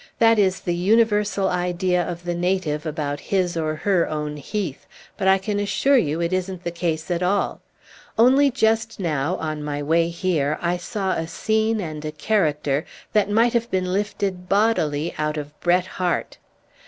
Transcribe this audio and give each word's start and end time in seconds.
That 0.17 0.39
is 0.39 0.61
the 0.61 0.73
universal 0.73 1.47
idea 1.47 2.01
of 2.01 2.23
the 2.23 2.33
native 2.33 2.87
about 2.87 3.19
his 3.19 3.55
or 3.55 3.75
her 3.75 4.09
own 4.09 4.35
heath, 4.37 4.87
but 5.15 5.27
I 5.27 5.37
can 5.37 5.59
assure 5.59 5.95
you 5.99 6.19
it 6.19 6.33
isn't 6.33 6.63
the 6.63 6.71
case 6.71 7.11
at 7.11 7.21
all. 7.21 7.61
Only 8.17 8.49
just 8.49 8.99
now, 8.99 9.35
on 9.35 9.63
my 9.63 9.83
way 9.83 10.09
here, 10.09 10.57
I 10.59 10.77
saw 10.77 11.11
a 11.11 11.27
scene 11.27 11.79
and 11.79 12.03
a 12.03 12.11
character 12.11 12.83
that 13.13 13.29
might 13.29 13.53
have 13.53 13.69
been 13.69 13.93
lifted 13.93 14.49
bodily 14.49 15.13
out 15.19 15.37
of 15.37 15.53
Bret 15.59 15.85
Harte." 15.85 16.39